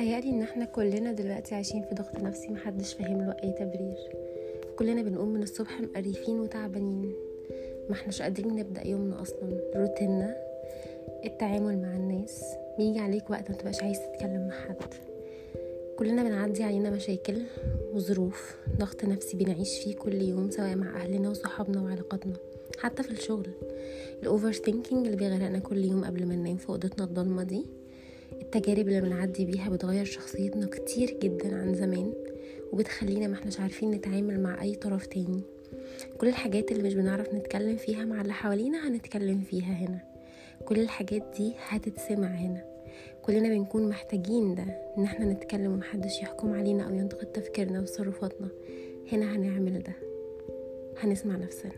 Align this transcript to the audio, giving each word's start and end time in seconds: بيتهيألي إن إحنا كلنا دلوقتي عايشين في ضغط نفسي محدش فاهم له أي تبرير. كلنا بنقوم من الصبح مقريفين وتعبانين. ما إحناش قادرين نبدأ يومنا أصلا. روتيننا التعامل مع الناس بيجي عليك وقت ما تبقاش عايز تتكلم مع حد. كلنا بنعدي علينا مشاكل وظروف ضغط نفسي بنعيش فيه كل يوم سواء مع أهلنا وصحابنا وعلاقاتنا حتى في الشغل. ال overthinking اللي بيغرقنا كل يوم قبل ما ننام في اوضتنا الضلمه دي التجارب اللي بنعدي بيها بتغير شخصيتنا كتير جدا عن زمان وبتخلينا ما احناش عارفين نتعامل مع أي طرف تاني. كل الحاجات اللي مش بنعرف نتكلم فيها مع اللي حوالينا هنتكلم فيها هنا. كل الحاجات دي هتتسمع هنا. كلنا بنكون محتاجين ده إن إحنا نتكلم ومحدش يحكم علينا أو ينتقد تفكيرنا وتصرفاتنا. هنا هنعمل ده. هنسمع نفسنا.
بيتهيألي 0.00 0.30
إن 0.30 0.42
إحنا 0.42 0.64
كلنا 0.64 1.12
دلوقتي 1.12 1.54
عايشين 1.54 1.82
في 1.82 1.94
ضغط 1.94 2.18
نفسي 2.18 2.48
محدش 2.48 2.94
فاهم 2.94 3.18
له 3.18 3.36
أي 3.44 3.52
تبرير. 3.52 3.96
كلنا 4.78 5.02
بنقوم 5.02 5.28
من 5.28 5.42
الصبح 5.42 5.80
مقريفين 5.80 6.40
وتعبانين. 6.40 7.12
ما 7.88 7.94
إحناش 7.94 8.22
قادرين 8.22 8.56
نبدأ 8.56 8.86
يومنا 8.86 9.22
أصلا. 9.22 9.60
روتيننا 9.76 10.36
التعامل 11.24 11.82
مع 11.82 11.96
الناس 11.96 12.44
بيجي 12.78 12.98
عليك 12.98 13.30
وقت 13.30 13.50
ما 13.50 13.56
تبقاش 13.56 13.82
عايز 13.82 13.98
تتكلم 13.98 14.48
مع 14.48 14.54
حد. 14.68 14.94
كلنا 15.98 16.22
بنعدي 16.22 16.64
علينا 16.64 16.90
مشاكل 16.90 17.42
وظروف 17.94 18.56
ضغط 18.78 19.04
نفسي 19.04 19.36
بنعيش 19.36 19.78
فيه 19.78 19.94
كل 19.94 20.22
يوم 20.22 20.50
سواء 20.50 20.76
مع 20.76 20.96
أهلنا 20.96 21.30
وصحابنا 21.30 21.82
وعلاقاتنا 21.82 22.36
حتى 22.78 23.02
في 23.02 23.10
الشغل. 23.10 23.50
ال 24.22 24.52
overthinking 24.52 25.06
اللي 25.06 25.16
بيغرقنا 25.16 25.58
كل 25.58 25.84
يوم 25.84 26.04
قبل 26.04 26.26
ما 26.26 26.34
ننام 26.34 26.56
في 26.56 26.68
اوضتنا 26.68 27.04
الضلمه 27.04 27.42
دي 27.42 27.66
التجارب 28.40 28.88
اللي 28.88 29.00
بنعدي 29.00 29.44
بيها 29.44 29.68
بتغير 29.68 30.04
شخصيتنا 30.04 30.66
كتير 30.66 31.18
جدا 31.22 31.56
عن 31.56 31.74
زمان 31.74 32.12
وبتخلينا 32.72 33.26
ما 33.26 33.34
احناش 33.34 33.60
عارفين 33.60 33.90
نتعامل 33.90 34.40
مع 34.40 34.62
أي 34.62 34.74
طرف 34.74 35.06
تاني. 35.06 35.42
كل 36.18 36.28
الحاجات 36.28 36.72
اللي 36.72 36.82
مش 36.82 36.94
بنعرف 36.94 37.34
نتكلم 37.34 37.76
فيها 37.76 38.04
مع 38.04 38.20
اللي 38.20 38.32
حوالينا 38.32 38.88
هنتكلم 38.88 39.40
فيها 39.40 39.72
هنا. 39.72 39.98
كل 40.64 40.80
الحاجات 40.80 41.22
دي 41.38 41.52
هتتسمع 41.68 42.28
هنا. 42.28 42.64
كلنا 43.22 43.48
بنكون 43.48 43.88
محتاجين 43.88 44.54
ده 44.54 44.62
إن 44.98 45.04
إحنا 45.04 45.26
نتكلم 45.26 45.72
ومحدش 45.72 46.22
يحكم 46.22 46.52
علينا 46.52 46.84
أو 46.88 46.94
ينتقد 46.94 47.26
تفكيرنا 47.26 47.80
وتصرفاتنا. 47.80 48.48
هنا 49.12 49.36
هنعمل 49.36 49.82
ده. 49.82 49.92
هنسمع 50.98 51.36
نفسنا. 51.36 51.72